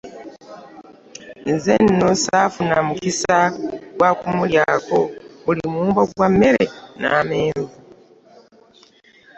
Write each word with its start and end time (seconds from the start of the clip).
Nze 1.51 1.73
nno 1.85 2.09
ssaafuna 2.15 2.77
mukisa 2.87 3.37
gwa 3.97 4.09
kumulyako, 4.19 4.99
buli 5.43 5.61
muwumbo 5.71 6.01
gwa 6.11 6.27
mmere 6.33 6.63
n'amenvu. 6.99 7.67